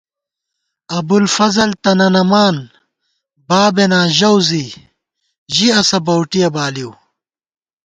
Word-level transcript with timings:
ابُوالفضل 0.97 1.69
تنَنَمان، 1.83 2.55
بابېناں 3.47 4.05
ژَؤ 4.17 4.37
زِی، 4.47 4.65
ژِی 5.55 5.67
اسہ 5.79 5.99
بَؤٹِیَہ 6.05 6.49
بالِؤ 6.53 6.91